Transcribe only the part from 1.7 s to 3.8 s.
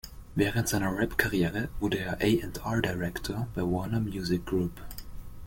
wurde er A&R-Director bei